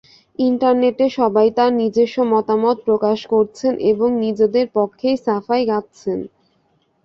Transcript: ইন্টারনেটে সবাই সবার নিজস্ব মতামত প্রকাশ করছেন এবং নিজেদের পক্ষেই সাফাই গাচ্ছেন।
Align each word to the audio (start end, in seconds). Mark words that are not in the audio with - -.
ইন্টারনেটে 0.39 1.05
সবাই 1.11 1.47
সবার 1.51 1.69
নিজস্ব 1.81 2.17
মতামত 2.33 2.77
প্রকাশ 2.87 3.19
করছেন 3.33 3.73
এবং 3.91 4.09
নিজেদের 4.23 4.65
পক্ষেই 4.77 5.15
সাফাই 5.25 5.61
গাচ্ছেন। 5.67 6.19